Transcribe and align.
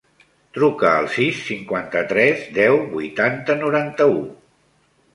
Truca 0.57 0.87
al 1.01 1.09
sis, 1.17 1.43
cinquanta-tres, 1.51 2.49
deu, 2.59 2.81
vuitanta, 2.97 3.61
noranta-u. 3.65 4.21